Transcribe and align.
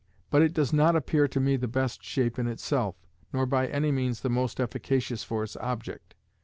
But 0.31 0.41
it 0.41 0.55
does 0.55 0.73
not 0.73 0.95
appear 0.95 1.27
to 1.27 1.39
me 1.39 1.57
the 1.57 1.67
best 1.67 2.03
shape 2.03 2.39
in 2.39 2.47
itself, 2.47 2.95
nor 3.31 3.45
by 3.45 3.67
any 3.67 3.91
means 3.91 4.21
the 4.21 4.31
most 4.31 4.59
efficacious 4.59 5.23
for 5.23 5.43
its 5.43 5.55
object. 5.57 6.15